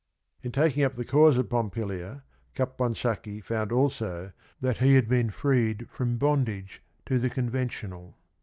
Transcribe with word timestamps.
In 0.41 0.51
taking 0.51 0.81
up 0.83 0.93
the 0.93 1.05
cause 1.05 1.37
of 1.37 1.49
Pompilia, 1.49 2.23
Capon 2.55 2.95
sacchi 2.95 3.39
found 3.39 3.71
also 3.71 4.31
that 4.59 4.77
he 4.77 4.95
had 4.95 5.07
been 5.07 5.29
freed 5.29 5.87
from 5.91 6.17
bondage 6.17 6.81
to 7.05 7.19
the 7.19 7.29
conventional. 7.29 8.17